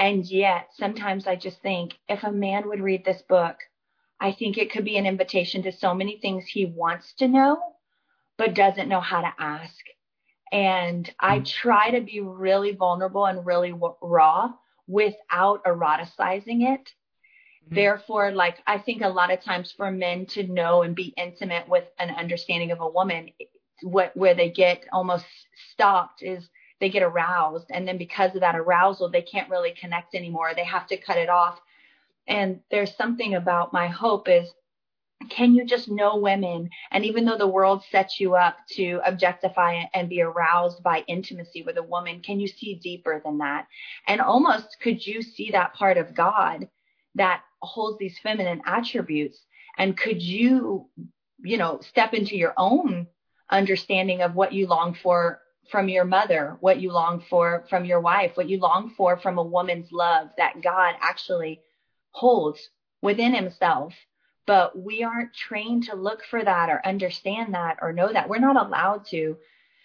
and 0.00 0.24
yet, 0.24 0.70
sometimes 0.78 1.26
I 1.26 1.36
just 1.36 1.60
think 1.60 1.92
if 2.08 2.24
a 2.24 2.32
man 2.32 2.66
would 2.68 2.80
read 2.80 3.04
this 3.04 3.20
book, 3.20 3.58
I 4.18 4.32
think 4.32 4.56
it 4.56 4.72
could 4.72 4.84
be 4.84 4.96
an 4.96 5.04
invitation 5.04 5.62
to 5.64 5.72
so 5.72 5.92
many 5.92 6.16
things 6.16 6.46
he 6.46 6.64
wants 6.64 7.12
to 7.18 7.28
know, 7.28 7.58
but 8.38 8.54
doesn't 8.54 8.88
know 8.88 9.02
how 9.02 9.20
to 9.20 9.32
ask. 9.38 9.76
And 10.50 11.08
I 11.20 11.40
mm. 11.40 11.46
try 11.46 11.90
to 11.90 12.00
be 12.00 12.20
really 12.20 12.72
vulnerable 12.72 13.26
and 13.26 13.44
really 13.44 13.74
raw 14.00 14.54
without 14.86 15.62
eroticizing 15.64 16.72
it. 16.72 16.80
Mm-hmm. 17.66 17.74
Therefore, 17.74 18.32
like 18.32 18.56
I 18.66 18.78
think 18.78 19.02
a 19.02 19.08
lot 19.08 19.30
of 19.30 19.42
times 19.42 19.70
for 19.70 19.90
men 19.90 20.24
to 20.30 20.44
know 20.44 20.80
and 20.80 20.96
be 20.96 21.12
intimate 21.18 21.68
with 21.68 21.84
an 21.98 22.08
understanding 22.08 22.70
of 22.70 22.80
a 22.80 22.88
woman, 22.88 23.28
what 23.82 24.16
where 24.16 24.34
they 24.34 24.48
get 24.48 24.86
almost 24.94 25.26
stopped 25.72 26.22
is 26.22 26.48
they 26.80 26.88
get 26.88 27.02
aroused 27.02 27.66
and 27.70 27.86
then 27.86 27.98
because 27.98 28.34
of 28.34 28.40
that 28.40 28.56
arousal 28.56 29.10
they 29.10 29.22
can't 29.22 29.50
really 29.50 29.72
connect 29.72 30.14
anymore. 30.14 30.52
They 30.54 30.64
have 30.64 30.86
to 30.88 30.96
cut 30.96 31.18
it 31.18 31.28
off. 31.28 31.60
And 32.26 32.60
there's 32.70 32.96
something 32.96 33.34
about 33.34 33.72
my 33.72 33.86
hope 33.88 34.28
is 34.28 34.52
can 35.28 35.54
you 35.54 35.66
just 35.66 35.90
know 35.90 36.16
women? 36.16 36.70
And 36.90 37.04
even 37.04 37.26
though 37.26 37.36
the 37.36 37.46
world 37.46 37.84
sets 37.90 38.18
you 38.18 38.34
up 38.36 38.56
to 38.70 39.00
objectify 39.04 39.82
and 39.92 40.08
be 40.08 40.22
aroused 40.22 40.82
by 40.82 41.04
intimacy 41.08 41.62
with 41.62 41.76
a 41.76 41.82
woman 41.82 42.20
can 42.20 42.40
you 42.40 42.48
see 42.48 42.76
deeper 42.76 43.20
than 43.22 43.38
that? 43.38 43.66
And 44.06 44.20
almost 44.20 44.78
could 44.80 45.06
you 45.06 45.20
see 45.22 45.50
that 45.50 45.74
part 45.74 45.98
of 45.98 46.14
god 46.14 46.68
that 47.14 47.42
holds 47.60 47.98
these 47.98 48.18
feminine 48.18 48.62
attributes? 48.64 49.38
And 49.76 49.96
could 49.96 50.22
you 50.22 50.88
you 51.42 51.58
know 51.58 51.80
step 51.80 52.14
into 52.14 52.36
your 52.36 52.54
own 52.56 53.06
understanding 53.50 54.22
of 54.22 54.34
what 54.34 54.52
you 54.52 54.66
long 54.66 54.94
for 54.94 55.40
from 55.70 55.88
your 55.88 56.04
mother, 56.04 56.56
what 56.60 56.80
you 56.80 56.92
long 56.92 57.22
for 57.28 57.64
from 57.68 57.84
your 57.84 58.00
wife, 58.00 58.32
what 58.34 58.48
you 58.48 58.58
long 58.58 58.94
for 58.96 59.16
from 59.18 59.38
a 59.38 59.42
woman's 59.42 59.90
love 59.92 60.28
that 60.36 60.62
God 60.62 60.94
actually 61.00 61.60
holds 62.12 62.60
within 63.02 63.34
himself. 63.34 63.94
But 64.46 64.76
we 64.76 65.02
aren't 65.04 65.34
trained 65.34 65.84
to 65.84 65.94
look 65.94 66.24
for 66.28 66.42
that 66.42 66.70
or 66.70 66.84
understand 66.84 67.54
that 67.54 67.78
or 67.80 67.92
know 67.92 68.12
that. 68.12 68.28
We're 68.28 68.38
not 68.38 68.66
allowed 68.66 69.06
to. 69.10 69.36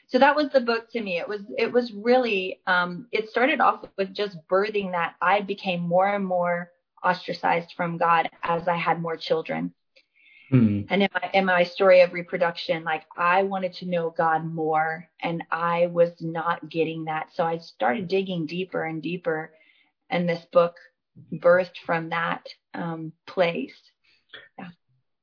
So 0.08 0.20
that 0.20 0.36
was 0.36 0.50
the 0.50 0.62
book 0.62 0.92
to 0.92 1.02
me. 1.02 1.18
It 1.18 1.28
was 1.28 1.42
it 1.58 1.72
was 1.72 1.92
really 1.92 2.62
um, 2.68 3.08
it 3.12 3.30
started 3.30 3.60
off 3.60 3.86
with 3.98 4.14
just 4.14 4.38
birthing 4.48 4.92
that 4.92 5.16
I 5.22 5.42
became 5.42 5.82
more 5.82 6.08
and 6.08 6.26
more 6.26 6.72
ostracized 7.04 7.74
from 7.76 7.98
God 7.98 8.30
as 8.44 8.68
I 8.68 8.78
had 8.78 9.02
more 9.02 9.18
children. 9.18 9.74
Mm-hmm. 10.52 10.88
And 10.90 11.04
in 11.04 11.10
my, 11.14 11.30
in 11.34 11.46
my 11.46 11.64
story 11.64 12.02
of 12.02 12.14
reproduction, 12.14 12.84
like 12.84 13.04
I 13.18 13.44
wanted 13.44 13.74
to 13.76 13.86
know 13.88 14.14
God 14.16 14.46
more 14.46 15.08
and 15.22 15.44
I 15.52 15.88
was 15.88 16.12
not 16.22 16.70
getting 16.70 17.06
that. 17.06 17.30
So 17.34 17.44
I 17.44 17.58
started 17.58 18.08
digging 18.08 18.46
deeper 18.46 18.84
and 18.84 19.02
deeper. 19.02 19.52
And 20.10 20.30
this 20.30 20.46
book 20.52 20.76
birthed 21.34 21.78
from 21.86 22.10
that 22.10 22.46
um, 22.74 23.12
place. 23.26 23.76
Yeah. 24.60 24.68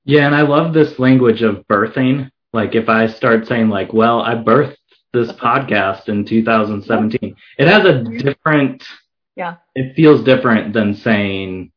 Yeah. 0.05 0.26
And 0.26 0.35
I 0.35 0.43
love 0.43 0.75
this 0.75 0.99
language 0.99 1.43
of 1.43 1.67
birthing. 1.69 2.31
Like 2.52 2.75
if 2.75 2.88
I 2.88 3.07
start 3.07 3.47
saying 3.47 3.69
like, 3.69 3.93
well, 3.93 4.21
I 4.21 4.35
birthed 4.35 4.76
this 5.12 5.31
podcast 5.33 6.09
in 6.09 6.25
2017, 6.25 7.37
it 7.59 7.69
has 7.69 7.85
a 7.85 8.02
different, 8.02 8.83
yeah, 9.37 9.57
it 9.75 9.95
feels 9.95 10.25
different 10.25 10.73
than 10.73 10.95
saying, 10.95 11.71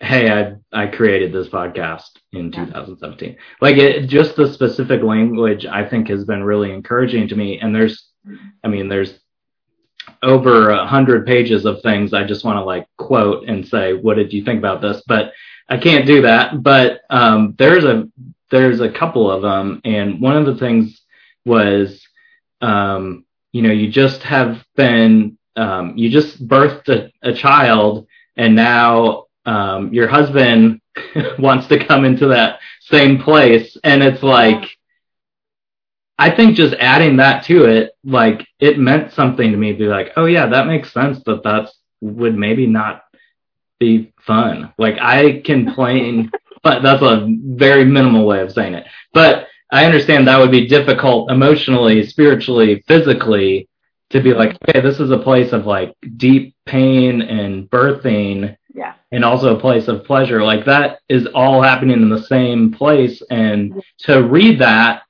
hey, 0.00 0.30
I 0.30 0.54
I 0.72 0.86
created 0.86 1.32
this 1.32 1.48
podcast 1.48 2.10
in 2.32 2.52
2017. 2.52 3.36
Like 3.60 3.76
it, 3.76 4.06
just 4.08 4.36
the 4.36 4.52
specific 4.52 5.02
language 5.02 5.66
I 5.66 5.88
think 5.88 6.08
has 6.08 6.24
been 6.24 6.44
really 6.44 6.72
encouraging 6.72 7.28
to 7.28 7.36
me. 7.36 7.58
And 7.58 7.74
there's, 7.74 8.08
I 8.62 8.68
mean, 8.68 8.88
there's 8.88 9.18
over 10.22 10.70
a 10.70 10.86
hundred 10.86 11.26
pages 11.26 11.64
of 11.64 11.82
things 11.82 12.14
I 12.14 12.24
just 12.24 12.44
want 12.44 12.56
to 12.56 12.64
like 12.64 12.86
quote 12.96 13.48
and 13.48 13.66
say, 13.66 13.92
what 13.94 14.14
did 14.14 14.32
you 14.32 14.44
think 14.44 14.58
about 14.58 14.80
this? 14.80 15.02
But 15.06 15.32
I 15.68 15.76
can't 15.76 16.06
do 16.06 16.22
that. 16.22 16.62
But 16.62 17.00
um, 17.10 17.54
there's 17.58 17.84
a 17.84 18.08
there's 18.50 18.80
a 18.80 18.90
couple 18.90 19.30
of 19.30 19.42
them, 19.42 19.80
and 19.84 20.22
one 20.22 20.36
of 20.36 20.46
the 20.46 20.56
things 20.56 21.02
was, 21.44 22.02
um, 22.62 23.26
you 23.52 23.62
know, 23.62 23.72
you 23.72 23.90
just 23.90 24.22
have 24.22 24.64
been 24.76 25.36
um, 25.56 25.98
you 25.98 26.08
just 26.08 26.46
birthed 26.46 26.88
a, 26.88 27.10
a 27.22 27.34
child, 27.34 28.06
and 28.36 28.54
now 28.54 29.26
um, 29.48 29.92
your 29.94 30.08
husband 30.08 30.80
wants 31.38 31.66
to 31.68 31.84
come 31.84 32.04
into 32.04 32.28
that 32.28 32.60
same 32.80 33.18
place. 33.18 33.76
And 33.82 34.02
it's 34.02 34.22
like, 34.22 34.64
I 36.18 36.30
think 36.30 36.56
just 36.56 36.74
adding 36.74 37.16
that 37.16 37.44
to 37.44 37.64
it, 37.64 37.92
like 38.04 38.46
it 38.60 38.78
meant 38.78 39.12
something 39.12 39.50
to 39.50 39.56
me 39.56 39.72
to 39.72 39.78
be 39.78 39.86
like, 39.86 40.12
oh 40.16 40.26
yeah, 40.26 40.46
that 40.46 40.66
makes 40.66 40.92
sense 40.92 41.22
that 41.24 41.42
that's 41.42 41.72
would 42.00 42.36
maybe 42.36 42.66
not 42.66 43.04
be 43.80 44.12
fun. 44.20 44.72
Like 44.78 44.98
I 45.00 45.40
can 45.44 45.74
plane, 45.74 46.30
but 46.62 46.82
that's 46.82 47.02
a 47.02 47.26
very 47.42 47.84
minimal 47.86 48.26
way 48.26 48.40
of 48.40 48.52
saying 48.52 48.74
it. 48.74 48.86
But 49.14 49.46
I 49.72 49.86
understand 49.86 50.28
that 50.28 50.38
would 50.38 50.50
be 50.50 50.68
difficult 50.68 51.30
emotionally, 51.30 52.04
spiritually, 52.04 52.84
physically 52.86 53.68
to 54.10 54.20
be 54.20 54.34
like, 54.34 54.58
okay, 54.68 54.80
this 54.80 55.00
is 55.00 55.10
a 55.10 55.18
place 55.18 55.52
of 55.52 55.66
like 55.66 55.94
deep 56.16 56.54
pain 56.66 57.22
and 57.22 57.70
birthing. 57.70 58.57
And 59.12 59.24
also 59.24 59.56
a 59.56 59.60
place 59.60 59.88
of 59.88 60.04
pleasure. 60.04 60.42
Like 60.42 60.64
that 60.66 61.00
is 61.08 61.26
all 61.34 61.62
happening 61.62 62.02
in 62.02 62.08
the 62.08 62.22
same 62.22 62.72
place. 62.72 63.22
And 63.30 63.82
to 64.00 64.22
read 64.22 64.60
that, 64.60 65.02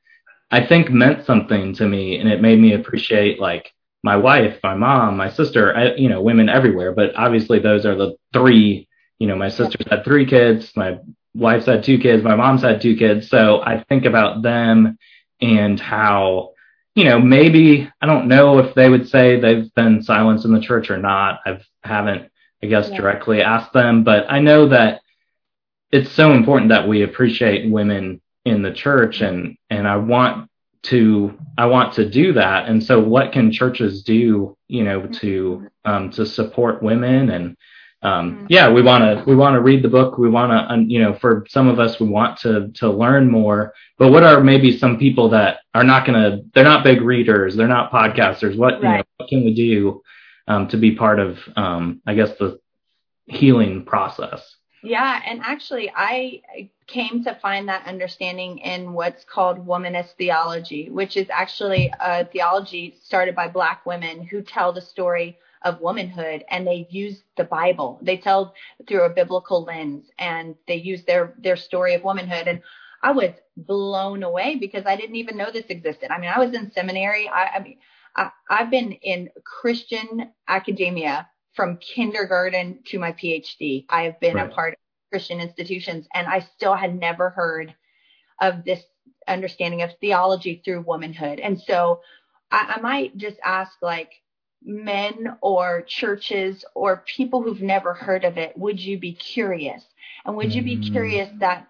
I 0.50 0.64
think 0.64 0.90
meant 0.90 1.26
something 1.26 1.75
to 1.75 1.87
me 1.87 2.19
and 2.19 2.28
it 2.28 2.40
made 2.40 2.59
me 2.59 2.75
appreciate 2.75 3.38
like 3.40 3.73
my 4.02 4.17
wife, 4.17 4.59
my 4.62 4.75
mom, 4.75 5.17
my 5.17 5.31
sister, 5.31 5.76
I, 5.76 5.95
you 5.95 6.09
know, 6.09 6.23
women 6.23 6.49
everywhere. 6.49 6.93
But 6.93 7.14
obviously 7.17 7.59
those 7.59 7.85
are 7.85 7.97
the 7.97 8.17
three, 8.33 8.88
you 9.19 9.26
know, 9.26 9.37
my 9.37 9.49
sister's 9.49 9.87
had 9.90 10.05
three 10.05 10.25
kids, 10.25 10.73
my 10.76 10.99
wife's 11.35 11.67
had 11.67 11.85
two 11.85 11.99
kids, 11.99 12.23
my 12.23 12.37
mom's 12.37 12.62
had 12.62 12.81
two 12.81 12.97
kids. 12.97 13.28
So 13.28 13.61
I 13.62 13.85
think 13.88 14.05
about 14.05 14.43
them 14.43 14.97
and 15.40 15.78
how, 15.78 16.52
you 16.95 17.05
know, 17.05 17.19
maybe 17.19 17.90
I 18.00 18.07
don't 18.07 18.28
know 18.28 18.59
if 18.59 18.75
they 18.75 18.88
would 18.88 19.09
say 19.09 19.38
they've 19.38 19.73
been 19.75 20.02
silenced 20.02 20.45
in 20.45 20.52
the 20.52 20.61
church 20.61 20.90
or 20.90 20.99
not. 20.99 21.40
I 21.45 21.61
haven't 21.83 22.31
I 22.62 22.66
guess, 22.66 22.88
yeah. 22.90 22.96
directly 22.96 23.42
ask 23.42 23.72
them. 23.72 24.04
But 24.04 24.30
I 24.30 24.40
know 24.40 24.68
that 24.68 25.00
it's 25.90 26.12
so 26.12 26.32
important 26.32 26.70
that 26.70 26.88
we 26.88 27.02
appreciate 27.02 27.70
women 27.70 28.20
in 28.44 28.62
the 28.62 28.72
church 28.72 29.20
and, 29.20 29.56
and 29.70 29.86
I 29.86 29.96
want 29.96 30.50
to, 30.84 31.38
I 31.56 31.66
want 31.66 31.94
to 31.94 32.08
do 32.08 32.32
that. 32.34 32.68
And 32.68 32.82
so 32.82 33.00
what 33.00 33.32
can 33.32 33.52
churches 33.52 34.02
do, 34.02 34.56
you 34.68 34.84
know, 34.84 35.06
to, 35.06 35.68
um, 35.84 36.10
to 36.12 36.26
support 36.26 36.82
women 36.82 37.30
and, 37.30 37.56
um, 38.00 38.32
mm-hmm. 38.32 38.46
yeah, 38.48 38.70
we 38.70 38.80
want 38.80 39.02
to, 39.02 39.24
we 39.26 39.34
want 39.34 39.54
to 39.54 39.60
read 39.60 39.82
the 39.82 39.88
book. 39.88 40.18
We 40.18 40.30
want 40.30 40.52
to, 40.52 40.92
you 40.92 41.02
know, 41.02 41.14
for 41.14 41.44
some 41.48 41.66
of 41.66 41.80
us, 41.80 41.98
we 41.98 42.06
want 42.06 42.38
to, 42.40 42.68
to 42.74 42.90
learn 42.90 43.28
more, 43.28 43.74
but 43.98 44.12
what 44.12 44.22
are 44.22 44.40
maybe 44.40 44.78
some 44.78 44.98
people 44.98 45.30
that 45.30 45.58
are 45.74 45.82
not 45.82 46.06
going 46.06 46.20
to, 46.20 46.44
they're 46.54 46.62
not 46.62 46.84
big 46.84 47.02
readers. 47.02 47.56
They're 47.56 47.66
not 47.66 47.90
podcasters. 47.90 48.56
What, 48.56 48.74
right. 48.74 48.82
you 48.82 48.88
know, 48.98 49.02
what 49.16 49.28
can 49.28 49.44
we 49.44 49.52
do 49.52 50.02
um, 50.49 50.69
to 50.69 50.76
be 50.76 50.97
part 50.97 51.21
of, 51.21 51.38
um, 51.57 52.02
I 52.07 52.14
guess, 52.14 52.31
the 52.38 52.59
healing 53.26 53.85
process. 53.85 54.57
Yeah, 54.83 55.21
and 55.26 55.40
actually, 55.45 55.93
I 55.95 56.43
came 56.87 57.25
to 57.25 57.35
find 57.43 57.69
that 57.69 57.87
understanding 57.87 58.59
in 58.59 58.93
what's 58.93 59.25
called 59.25 59.67
womanist 59.67 60.12
theology, 60.17 60.88
which 60.88 61.17
is 61.17 61.28
actually 61.31 61.93
a 62.00 62.25
theology 62.25 62.97
started 63.02 63.35
by 63.35 63.49
Black 63.49 63.85
women 63.85 64.23
who 64.23 64.40
tell 64.40 64.73
the 64.73 64.81
story 64.81 65.38
of 65.62 65.81
womanhood 65.81 66.45
and 66.49 66.67
they 66.67 66.87
use 66.90 67.23
the 67.37 67.45
Bible. 67.45 67.99
They 68.02 68.17
tell 68.17 68.55
through 68.87 69.02
a 69.02 69.11
biblical 69.11 69.64
lens 69.64 70.07
and 70.19 70.55
they 70.69 70.76
use 70.76 71.02
their 71.05 71.35
their 71.38 71.57
story 71.57 71.95
of 71.95 72.05
womanhood 72.05 72.47
and 72.47 72.62
I 73.02 73.12
was 73.12 73.31
blown 73.57 74.23
away 74.23 74.57
because 74.57 74.85
I 74.87 74.97
didn't 74.97 75.17
even 75.17 75.37
know 75.37 75.50
this 75.52 75.67
existed. 75.69 76.11
I 76.11 76.19
mean, 76.19 76.31
I 76.35 76.38
was 76.38 76.55
in 76.55 76.71
seminary. 76.73 77.28
I, 77.28 77.57
I 77.57 77.59
mean, 77.61 77.78
I, 78.18 78.30
I've 78.50 78.70
been 78.70 78.92
in 78.92 79.30
Christian 79.44 80.30
academia 80.46 81.28
from 81.54 81.78
kindergarten 81.78 82.80
to 82.87 82.98
my 82.98 83.12
PhD. 83.12 83.87
I 83.88 84.02
have 84.02 84.20
been 84.20 84.34
right. 84.34 84.50
a 84.50 84.54
part 84.54 84.75
of 84.75 84.78
Christian 85.10 85.40
institutions 85.40 86.06
and 86.12 86.26
I 86.26 86.40
still 86.40 86.75
had 86.75 86.98
never 86.98 87.30
heard 87.30 87.75
of 88.40 88.64
this 88.64 88.82
understanding 89.26 89.82
of 89.82 89.90
theology 90.00 90.60
through 90.64 90.82
womanhood. 90.82 91.40
And 91.40 91.60
so 91.60 92.00
I, 92.50 92.75
I 92.76 92.80
might 92.80 93.16
just 93.16 93.38
ask 93.44 93.72
like 93.82 94.10
men 94.62 95.37
or 95.40 95.82
churches 95.82 96.64
or 96.75 97.04
people 97.06 97.42
who've 97.42 97.62
never 97.62 97.94
heard 97.94 98.25
of 98.25 98.37
it, 98.37 98.56
would 98.56 98.80
you 98.80 98.98
be 98.98 99.12
curious? 99.12 99.82
And 100.25 100.37
would 100.37 100.52
you 100.52 100.62
be 100.62 100.76
mm. 100.76 100.90
curious 100.90 101.30
that 101.38 101.68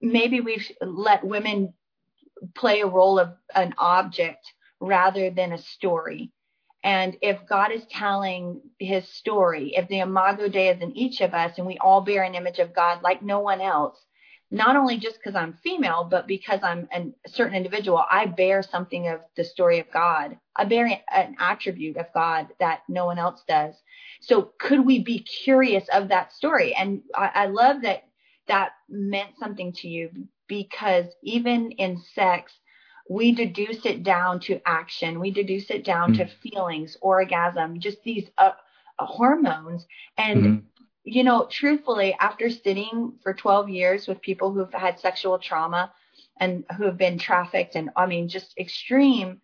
maybe 0.00 0.40
we've 0.40 0.66
let 0.80 1.24
women 1.24 1.74
play 2.54 2.80
a 2.80 2.86
role 2.86 3.18
of 3.18 3.34
an 3.54 3.74
object 3.76 4.52
rather 4.80 5.30
than 5.30 5.52
a 5.52 5.58
story. 5.58 6.30
And 6.82 7.16
if 7.20 7.46
God 7.46 7.72
is 7.72 7.84
telling 7.90 8.62
his 8.78 9.06
story, 9.06 9.74
if 9.76 9.86
the 9.88 10.00
imago 10.00 10.48
Dei 10.48 10.68
is 10.68 10.80
in 10.80 10.96
each 10.96 11.20
of 11.20 11.34
us 11.34 11.58
and 11.58 11.66
we 11.66 11.76
all 11.78 12.00
bear 12.00 12.22
an 12.22 12.34
image 12.34 12.58
of 12.58 12.74
God 12.74 13.02
like 13.02 13.22
no 13.22 13.40
one 13.40 13.60
else, 13.60 13.98
not 14.50 14.76
only 14.76 14.96
just 14.98 15.18
because 15.18 15.36
I'm 15.36 15.58
female, 15.62 16.08
but 16.10 16.26
because 16.26 16.60
I'm 16.62 16.88
a 16.92 17.12
certain 17.28 17.54
individual, 17.54 18.02
I 18.10 18.26
bear 18.26 18.62
something 18.62 19.06
of 19.08 19.20
the 19.36 19.44
story 19.44 19.78
of 19.78 19.90
God. 19.92 20.36
I 20.56 20.64
bear 20.64 20.86
an 21.12 21.36
attribute 21.38 21.96
of 21.98 22.06
God 22.12 22.48
that 22.58 22.80
no 22.88 23.06
one 23.06 23.18
else 23.18 23.44
does. 23.46 23.74
So 24.20 24.50
could 24.58 24.84
we 24.84 25.04
be 25.04 25.20
curious 25.20 25.86
of 25.92 26.08
that 26.08 26.32
story? 26.32 26.74
And 26.74 27.02
I, 27.14 27.30
I 27.34 27.46
love 27.46 27.82
that 27.82 28.04
that 28.48 28.72
meant 28.88 29.38
something 29.38 29.72
to 29.74 29.88
you 29.88 30.10
because 30.48 31.06
even 31.22 31.70
in 31.72 32.02
sex, 32.14 32.52
we 33.10 33.32
deduce 33.32 33.84
it 33.86 34.04
down 34.04 34.38
to 34.38 34.60
action. 34.64 35.18
We 35.18 35.32
deduce 35.32 35.68
it 35.68 35.84
down 35.84 36.12
mm-hmm. 36.12 36.22
to 36.22 36.48
feelings, 36.48 36.96
orgasm, 37.00 37.80
just 37.80 38.00
these 38.04 38.30
uh, 38.38 38.52
uh, 39.00 39.04
hormones. 39.04 39.84
And, 40.16 40.42
mm-hmm. 40.44 40.66
you 41.02 41.24
know, 41.24 41.48
truthfully, 41.50 42.16
after 42.20 42.48
sitting 42.48 43.14
for 43.24 43.34
12 43.34 43.68
years 43.68 44.06
with 44.06 44.22
people 44.22 44.52
who've 44.52 44.72
had 44.72 45.00
sexual 45.00 45.40
trauma 45.40 45.92
and 46.36 46.64
who 46.76 46.84
have 46.84 46.96
been 46.96 47.18
trafficked 47.18 47.74
and, 47.74 47.90
I 47.96 48.06
mean, 48.06 48.28
just 48.28 48.56
extreme 48.56 49.40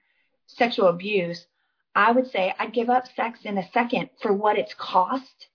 sexual 0.47 0.87
abuse, 0.87 1.45
I 1.93 2.13
would 2.13 2.31
say 2.31 2.55
I'd 2.61 2.73
give 2.73 2.89
up 2.89 3.09
sex 3.17 3.41
in 3.43 3.59
a 3.59 3.69
second 3.73 4.11
for 4.23 4.33
what 4.33 4.57
it's 4.57 4.75
cost. 4.75 5.49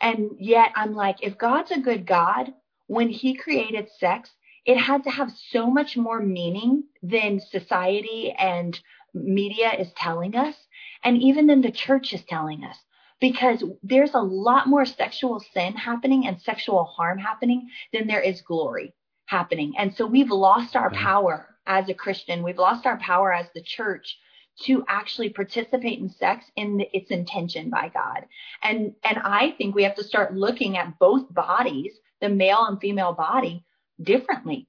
And 0.00 0.36
yet 0.38 0.70
I'm 0.76 0.94
like, 0.94 1.16
if 1.20 1.36
God's 1.36 1.72
a 1.72 1.80
good 1.80 2.06
God, 2.06 2.54
when 2.86 3.08
he 3.08 3.34
created 3.34 3.88
sex, 3.98 4.30
it 4.64 4.76
had 4.76 5.04
to 5.04 5.10
have 5.10 5.30
so 5.50 5.70
much 5.70 5.96
more 5.96 6.20
meaning 6.20 6.84
than 7.02 7.40
society 7.40 8.32
and 8.38 8.78
media 9.12 9.72
is 9.72 9.92
telling 9.96 10.34
us, 10.34 10.54
and 11.02 11.20
even 11.20 11.46
than 11.46 11.60
the 11.60 11.70
church 11.70 12.12
is 12.12 12.24
telling 12.24 12.64
us. 12.64 12.76
Because 13.20 13.62
there's 13.82 14.14
a 14.14 14.18
lot 14.18 14.66
more 14.66 14.84
sexual 14.84 15.40
sin 15.52 15.74
happening 15.74 16.26
and 16.26 16.40
sexual 16.40 16.84
harm 16.84 17.18
happening 17.18 17.68
than 17.92 18.06
there 18.06 18.20
is 18.20 18.42
glory 18.42 18.92
happening. 19.26 19.74
And 19.78 19.94
so 19.94 20.06
we've 20.06 20.30
lost 20.30 20.76
our 20.76 20.90
power 20.90 21.54
as 21.66 21.88
a 21.88 21.94
Christian. 21.94 22.42
We've 22.42 22.58
lost 22.58 22.86
our 22.86 22.98
power 22.98 23.32
as 23.32 23.46
the 23.54 23.62
church 23.62 24.18
to 24.62 24.84
actually 24.88 25.30
participate 25.30 25.98
in 25.98 26.08
sex 26.08 26.44
in 26.56 26.76
the, 26.76 26.88
its 26.92 27.10
intention 27.10 27.70
by 27.70 27.90
God. 27.92 28.26
And 28.62 28.94
and 29.02 29.18
I 29.18 29.54
think 29.56 29.74
we 29.74 29.84
have 29.84 29.96
to 29.96 30.04
start 30.04 30.34
looking 30.34 30.76
at 30.76 30.98
both 30.98 31.32
bodies, 31.32 31.92
the 32.20 32.28
male 32.28 32.64
and 32.66 32.80
female 32.80 33.14
body, 33.14 33.64
differently. 34.02 34.66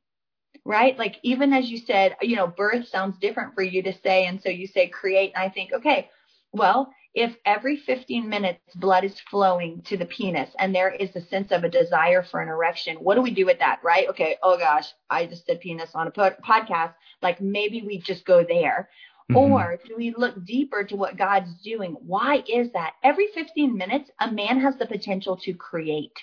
Right? 0.63 0.97
Like 0.97 1.17
even 1.21 1.53
as 1.53 1.69
you 1.69 1.77
said, 1.77 2.15
you 2.21 2.35
know, 2.35 2.47
birth 2.47 2.87
sounds 2.87 3.17
different 3.19 3.53
for 3.53 3.61
you 3.61 3.83
to 3.83 3.93
say 4.01 4.25
and 4.25 4.41
so 4.41 4.49
you 4.49 4.65
say 4.65 4.87
create 4.87 5.31
and 5.35 5.43
I 5.43 5.49
think, 5.49 5.71
okay, 5.73 6.09
well, 6.51 6.91
if 7.13 7.33
every 7.45 7.77
15 7.77 8.27
minutes 8.27 8.59
blood 8.75 9.05
is 9.05 9.19
flowing 9.31 9.81
to 9.83 9.95
the 9.95 10.05
penis 10.05 10.49
and 10.59 10.75
there 10.75 10.89
is 10.89 11.15
a 11.15 11.25
sense 11.27 11.51
of 11.51 11.63
a 11.63 11.69
desire 11.69 12.23
for 12.23 12.41
an 12.41 12.49
erection, 12.49 12.97
what 12.97 13.15
do 13.15 13.21
we 13.21 13.31
do 13.31 13.45
with 13.45 13.59
that, 13.59 13.79
right? 13.83 14.09
Okay, 14.09 14.35
oh 14.43 14.57
gosh, 14.57 14.87
I 15.09 15.25
just 15.25 15.45
said 15.45 15.61
penis 15.61 15.91
on 15.93 16.07
a 16.07 16.11
podcast. 16.11 16.93
Like 17.21 17.39
maybe 17.39 17.83
we 17.85 17.99
just 17.99 18.25
go 18.25 18.43
there. 18.43 18.89
Mm-hmm. 19.31 19.53
Or 19.53 19.79
do 19.87 19.95
we 19.97 20.13
look 20.15 20.45
deeper 20.45 20.83
to 20.83 20.95
what 20.95 21.17
God's 21.17 21.53
doing? 21.63 21.95
Why 22.05 22.43
is 22.47 22.71
that? 22.73 22.93
Every 23.03 23.27
15 23.33 23.75
minutes, 23.75 24.11
a 24.19 24.31
man 24.31 24.59
has 24.59 24.75
the 24.77 24.85
potential 24.85 25.37
to 25.37 25.53
create. 25.53 26.13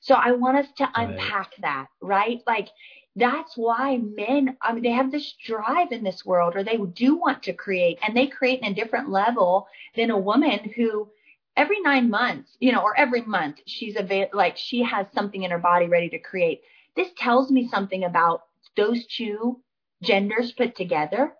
So 0.00 0.14
I 0.14 0.32
want 0.32 0.58
us 0.58 0.66
to 0.78 0.88
unpack 0.94 1.52
that, 1.60 1.88
right? 2.00 2.40
Like 2.46 2.68
that's 3.16 3.56
why 3.56 3.96
men, 3.98 4.56
I 4.62 4.72
mean, 4.72 4.82
they 4.82 4.90
have 4.90 5.10
this 5.10 5.34
drive 5.44 5.90
in 5.92 6.04
this 6.04 6.24
world 6.24 6.54
or 6.54 6.62
they 6.62 6.76
do 6.76 7.16
want 7.16 7.42
to 7.44 7.52
create 7.52 7.98
and 8.06 8.16
they 8.16 8.28
create 8.28 8.60
in 8.60 8.72
a 8.72 8.74
different 8.74 9.10
level 9.10 9.66
than 9.96 10.10
a 10.10 10.18
woman 10.18 10.72
who 10.76 11.08
every 11.56 11.80
nine 11.80 12.08
months, 12.08 12.56
you 12.60 12.70
know, 12.70 12.80
or 12.80 12.96
every 12.96 13.22
month 13.22 13.56
she's 13.66 13.96
a 13.96 14.30
like 14.32 14.56
she 14.56 14.82
has 14.84 15.06
something 15.12 15.42
in 15.42 15.50
her 15.50 15.58
body 15.58 15.86
ready 15.86 16.08
to 16.10 16.18
create. 16.18 16.62
This 16.94 17.08
tells 17.16 17.50
me 17.50 17.68
something 17.68 18.04
about 18.04 18.44
those 18.76 19.04
two 19.06 19.60
genders 20.02 20.52
put 20.52 20.76
together, 20.76 21.32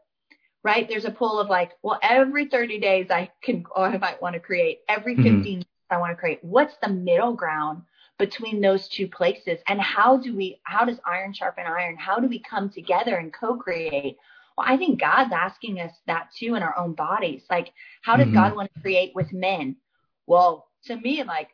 right? 0.64 0.88
There's 0.88 1.04
a 1.04 1.10
pull 1.10 1.38
of 1.38 1.48
like, 1.48 1.72
well, 1.82 2.00
every 2.02 2.46
30 2.46 2.80
days 2.80 3.06
I 3.10 3.30
can, 3.42 3.64
or 3.74 3.86
I 3.86 3.98
might 3.98 4.20
want 4.20 4.34
to 4.34 4.40
create 4.40 4.80
every 4.88 5.14
mm-hmm. 5.14 5.36
15 5.36 5.58
mm-hmm. 5.60 5.94
I 5.94 5.98
want 5.98 6.10
to 6.10 6.16
create. 6.16 6.42
What's 6.42 6.74
the 6.82 6.88
middle 6.88 7.34
ground 7.34 7.82
between 8.18 8.60
those 8.60 8.88
two 8.88 9.08
places? 9.08 9.58
And 9.66 9.80
how 9.80 10.18
do 10.18 10.36
we 10.36 10.60
how 10.64 10.84
does 10.84 10.98
iron 11.06 11.32
sharpen 11.32 11.64
iron? 11.66 11.96
How 11.96 12.18
do 12.18 12.28
we 12.28 12.40
come 12.40 12.68
together 12.68 13.16
and 13.16 13.32
co-create? 13.32 14.16
Well 14.56 14.66
i 14.68 14.76
think 14.76 15.00
god's 15.00 15.32
asking 15.32 15.80
us 15.80 15.92
that 16.06 16.28
too 16.38 16.54
in 16.54 16.62
our 16.62 16.76
own 16.76 16.94
bodies. 16.94 17.42
Like 17.48 17.72
how 18.02 18.16
does 18.16 18.26
mm-hmm. 18.26 18.34
god 18.34 18.56
want 18.56 18.72
to 18.74 18.80
create 18.80 19.12
with 19.14 19.32
men? 19.32 19.76
Well 20.26 20.68
to 20.84 20.96
me 20.96 21.22
like 21.22 21.48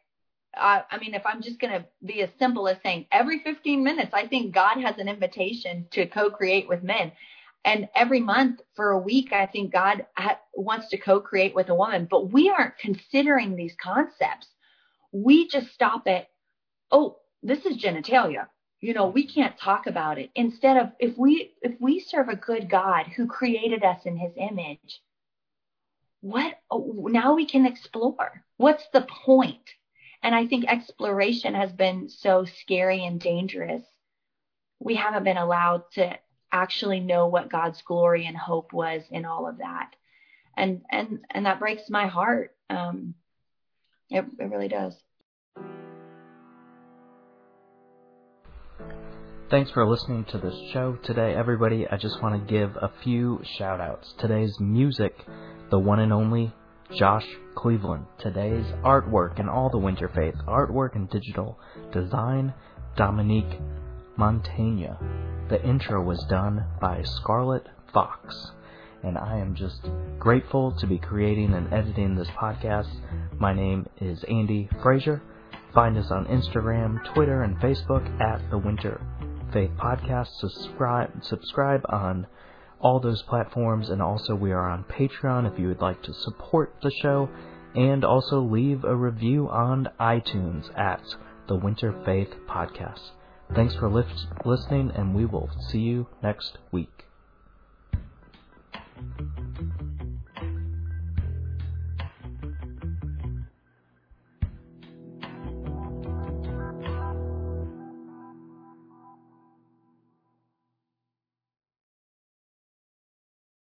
I, 0.57 0.83
I 0.91 0.99
mean 0.99 1.15
if 1.15 1.23
i'm 1.27 1.43
just 1.43 1.61
going 1.61 1.73
to 1.73 1.87
be 2.05 2.23
as 2.23 2.31
simple 2.39 2.69
as 2.69 2.79
saying 2.83 3.07
every 3.13 3.41
15 3.41 3.83
minutes 3.83 4.11
i 4.15 4.27
think 4.27 4.55
god 4.55 4.81
has 4.81 4.97
an 4.99 5.09
invitation 5.09 5.87
to 5.93 6.07
co-create 6.07 6.69
with 6.69 6.83
men. 6.83 7.13
And 7.67 7.89
every 7.95 8.21
month 8.21 8.61
for 8.75 8.91
a 8.91 8.99
week 8.99 9.33
i 9.33 9.47
think 9.47 9.73
god 9.73 10.07
ha- 10.17 10.41
wants 10.55 10.89
to 10.89 10.99
co-create 10.99 11.55
with 11.55 11.69
a 11.69 11.75
woman. 11.75 12.07
But 12.11 12.33
we 12.33 12.49
aren't 12.49 12.79
considering 12.79 13.55
these 13.55 13.75
concepts. 13.83 14.47
We 15.13 15.49
just 15.49 15.73
stop 15.73 16.07
at 16.07 16.29
oh, 16.91 17.19
this 17.43 17.65
is 17.67 17.83
genitalia. 17.83 18.47
You 18.81 18.93
know, 18.93 19.07
we 19.07 19.27
can't 19.27 19.59
talk 19.59 19.87
about 19.87 20.19
it. 20.19 20.31
Instead 20.35 20.77
of 20.77 20.93
if 20.99 21.17
we 21.17 21.55
if 21.63 21.81
we 21.81 22.01
serve 22.01 22.29
a 22.29 22.37
good 22.37 22.69
God 22.69 23.07
who 23.07 23.27
created 23.27 23.83
us 23.83 24.05
in 24.05 24.17
his 24.17 24.33
image, 24.37 25.01
what 26.21 26.55
now 26.71 27.35
we 27.35 27.47
can 27.47 27.67
explore. 27.67 28.45
What's 28.57 28.87
the 28.93 29.07
point? 29.25 29.71
And 30.23 30.35
I 30.35 30.47
think 30.47 30.67
exploration 30.67 31.55
has 31.55 31.73
been 31.73 32.09
so 32.09 32.47
scary 32.63 33.05
and 33.05 33.21
dangerous. 33.21 33.83
We 34.79 34.95
haven't 34.97 35.25
been 35.25 35.37
allowed 35.37 35.83
to 35.93 36.19
actually 36.51 37.01
know 37.01 37.27
what 37.27 37.51
God's 37.51 37.83
glory 37.83 38.27
and 38.27 38.37
hope 38.37 38.73
was 38.73 39.03
in 39.11 39.25
all 39.25 39.49
of 39.49 39.59
that. 39.59 39.91
And 40.57 40.83
and 40.91 41.21
and 41.31 41.47
that 41.47 41.59
breaks 41.59 41.91
my 41.91 42.07
heart. 42.07 42.55
Um, 42.71 43.15
it, 44.09 44.25
it 44.39 44.45
really 44.45 44.69
does. 44.69 44.95
Thanks 49.51 49.71
for 49.73 49.87
listening 49.87 50.25
to 50.31 50.39
this 50.39 50.55
show 50.73 50.97
today, 51.05 51.35
everybody. 51.35 51.87
I 51.87 51.99
just 51.99 52.23
want 52.23 52.35
to 52.35 52.53
give 52.53 52.77
a 52.77 52.91
few 53.03 53.43
shout 53.59 53.79
outs. 53.79 54.15
Today's 54.19 54.59
music, 54.59 55.15
the 55.71 55.79
one 55.79 56.01
and 56.01 56.15
only 56.15 56.51
Josh 56.97 57.27
Cleveland. 57.55 58.07
Today's 58.19 58.65
artwork 58.83 59.39
and 59.39 59.51
all 59.51 59.69
the 59.69 59.79
Winter 59.79 60.11
Faith 60.15 60.35
artwork 60.49 60.95
and 60.97 61.11
digital 61.11 61.59
design, 61.93 62.55
Dominique 62.97 63.61
Montaigne. 64.17 64.89
The 65.51 65.63
intro 65.63 66.03
was 66.03 66.25
done 66.31 66.65
by 66.81 67.03
Scarlett 67.03 67.67
Fox. 67.93 68.51
And 69.03 69.19
I 69.19 69.37
am 69.37 69.55
just 69.55 69.87
grateful 70.19 70.75
to 70.79 70.87
be 70.87 70.99
creating 70.99 71.53
and 71.53 71.71
editing 71.71 72.17
this 72.17 72.29
podcast. 72.29 72.89
My 73.39 73.53
name 73.53 73.87
is 74.01 74.25
Andy 74.25 74.71
Frazier. 74.83 75.21
Find 75.75 75.99
us 75.99 76.11
on 76.11 76.27
Instagram, 76.27 77.05
Twitter, 77.13 77.43
and 77.43 77.57
Facebook 77.59 78.09
at 78.21 78.49
The 78.49 78.59
Winter 78.59 79.01
Faith 79.55 79.71
podcast. 79.79 80.27
Subscribe, 80.41 81.23
subscribe 81.23 81.87
on 81.89 82.27
all 82.81 82.99
those 82.99 83.23
platforms, 83.23 83.89
and 83.89 84.03
also 84.03 84.35
we 84.35 84.51
are 84.51 84.69
on 84.69 84.83
Patreon 84.83 85.51
if 85.51 85.61
you 85.61 85.69
would 85.69 85.81
like 85.81 86.03
to 86.03 86.13
support 86.13 86.75
the 86.83 86.91
show, 86.91 87.29
and 87.77 88.05
also 88.05 88.41
leave 88.41 88.83
a 88.83 88.97
review 88.97 89.49
on 89.49 89.89
iTunes 90.01 90.77
at 90.77 91.03
the 91.47 91.55
Winter 91.55 91.95
Faith 92.05 92.35
Podcast. 92.49 93.13
Thanks 93.55 93.77
for 93.77 93.89
lift, 93.89 94.27
listening, 94.45 94.91
and 94.91 95.15
we 95.15 95.25
will 95.25 95.49
see 95.71 95.79
you 95.79 96.09
next 96.21 96.59
week. 96.73 97.05